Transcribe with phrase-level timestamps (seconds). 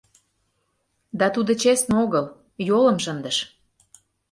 [1.19, 2.25] —Да тудо честно огыл:
[2.67, 3.37] йолым шындыш.